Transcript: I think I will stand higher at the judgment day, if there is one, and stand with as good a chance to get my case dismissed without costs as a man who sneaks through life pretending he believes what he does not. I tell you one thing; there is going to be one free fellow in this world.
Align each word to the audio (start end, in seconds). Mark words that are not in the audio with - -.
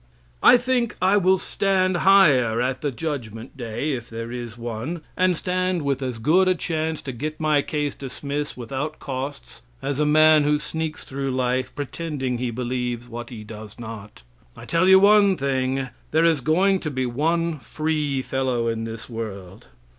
I 0.41 0.57
think 0.57 0.95
I 0.99 1.17
will 1.17 1.37
stand 1.37 1.97
higher 1.97 2.59
at 2.59 2.81
the 2.81 2.89
judgment 2.89 3.55
day, 3.55 3.91
if 3.91 4.09
there 4.09 4.31
is 4.31 4.57
one, 4.57 5.01
and 5.15 5.37
stand 5.37 5.83
with 5.83 6.01
as 6.01 6.17
good 6.17 6.47
a 6.47 6.55
chance 6.55 7.03
to 7.03 7.11
get 7.11 7.39
my 7.39 7.61
case 7.61 7.93
dismissed 7.93 8.57
without 8.57 8.97
costs 8.97 9.61
as 9.79 9.99
a 9.99 10.05
man 10.07 10.43
who 10.43 10.57
sneaks 10.57 11.03
through 11.03 11.29
life 11.29 11.75
pretending 11.75 12.39
he 12.39 12.49
believes 12.49 13.07
what 13.07 13.29
he 13.29 13.43
does 13.43 13.77
not. 13.77 14.23
I 14.57 14.65
tell 14.65 14.87
you 14.87 14.97
one 14.99 15.37
thing; 15.37 15.89
there 16.09 16.25
is 16.25 16.41
going 16.41 16.79
to 16.79 16.89
be 16.89 17.05
one 17.05 17.59
free 17.59 18.23
fellow 18.23 18.67
in 18.67 18.85
this 18.85 19.07
world. 19.07 19.67